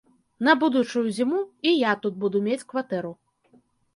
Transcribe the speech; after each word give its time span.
На 0.45 0.53
будучую 0.63 1.03
зіму 1.17 1.41
і 1.71 1.75
я 1.89 1.93
тут 2.05 2.17
буду 2.25 2.41
мець 2.47 2.59
кватэру. 2.73 3.13